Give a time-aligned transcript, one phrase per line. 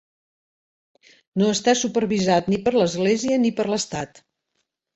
[1.41, 4.23] No està supervisat ni per l'Església ni per l'Estat.